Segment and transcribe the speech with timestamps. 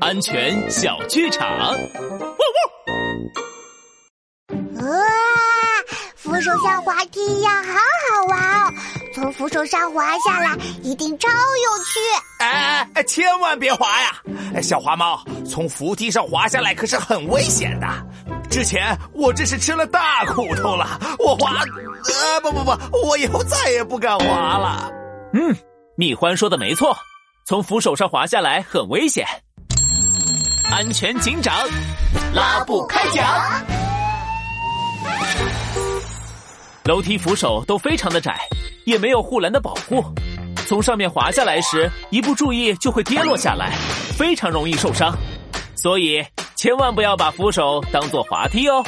[0.00, 1.48] 安全小剧场。
[4.48, 4.86] 哇，
[6.14, 8.72] 扶手像滑梯一样，好好玩哦！
[9.14, 11.98] 从扶手上滑下来，一定超有趣。
[12.38, 14.22] 哎哎哎，千万别滑呀！
[14.62, 17.86] 小花猫，从扶梯上滑下来可是很危险的。
[18.48, 21.50] 之前我这是吃了大苦头了，我滑……
[21.56, 22.70] 啊不不不，
[23.06, 24.90] 我以后再也不敢滑了。
[25.34, 25.54] 嗯，
[25.96, 26.96] 蜜獾说的没错，
[27.44, 29.26] 从扶手上滑下来很危险。
[30.70, 31.52] 安全警长，
[32.32, 33.26] 拉布开讲。
[36.84, 38.38] 楼梯扶手都非常的窄，
[38.84, 40.04] 也没有护栏的保护，
[40.66, 43.72] 从上面滑下来时，一不注意就会跌落下来，
[44.16, 45.12] 非常容易受伤。
[45.76, 46.24] 所以
[46.56, 48.84] 千万不要把扶手当做滑梯哦。